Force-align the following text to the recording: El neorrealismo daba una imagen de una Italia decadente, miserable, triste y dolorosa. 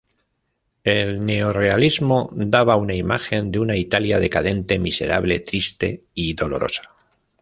El 0.83 1.23
neorrealismo 1.27 2.31
daba 2.33 2.75
una 2.75 2.95
imagen 2.95 3.51
de 3.51 3.59
una 3.59 3.75
Italia 3.75 4.19
decadente, 4.19 4.79
miserable, 4.79 5.41
triste 5.41 6.05
y 6.15 6.33
dolorosa. 6.33 6.95